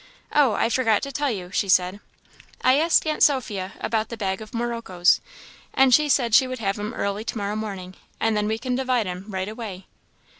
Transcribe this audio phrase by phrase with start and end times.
[0.33, 1.99] "Oh, I forgot to tell you," she said;
[2.63, 5.21] "I asked aunt Sophia about the bag of moroccoes,
[5.75, 8.73] and she said she would have 'em early to morrow morning, and then we can
[8.73, 9.85] divide 'em right away."